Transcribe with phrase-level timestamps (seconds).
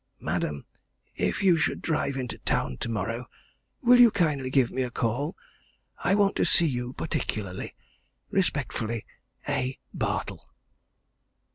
[0.19, 0.65] "Madam,
[1.15, 3.27] If you should drive into town tomorrow,
[3.83, 5.37] will you kindly give me a call?
[6.03, 7.75] I want to see you particularly.
[8.31, 9.05] "Respectfully,
[9.47, 9.77] A.
[9.93, 10.49] BARTLE."